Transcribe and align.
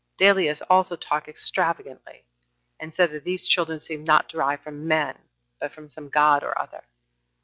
Dellius 0.17 0.63
also 0.67 0.95
talked 0.95 1.27
extravagantly, 1.27 2.25
and 2.79 2.91
said 2.95 3.11
that 3.11 3.23
these 3.23 3.47
children 3.47 3.79
seemed 3.79 4.07
not 4.07 4.27
derived 4.27 4.63
from 4.63 4.87
men, 4.87 5.15
but 5.59 5.73
from 5.73 5.89
some 5.89 6.09
god 6.09 6.43
or 6.43 6.59
other. 6.59 6.83